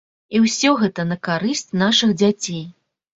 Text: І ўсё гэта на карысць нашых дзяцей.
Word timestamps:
І 0.35 0.39
ўсё 0.45 0.69
гэта 0.83 1.05
на 1.09 1.17
карысць 1.27 1.75
нашых 1.83 2.15
дзяцей. 2.23 2.65